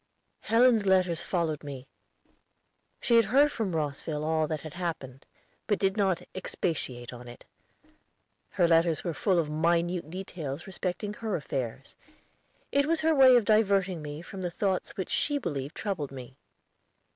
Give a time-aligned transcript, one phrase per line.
[0.39, 1.87] Helen's letters followed me.
[3.01, 5.27] She had heard from Rosville all that had happened,
[5.67, 7.45] but did not expatiate on it.
[8.49, 11.95] Her letters were full of minute details respecting her affairs.
[12.71, 16.35] It was her way of diverting me from the thoughts which she believed troubled me.